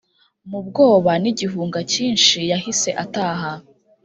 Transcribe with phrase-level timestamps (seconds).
[0.49, 3.51] mu bwoba nigihunga cyinshi yahise ataha.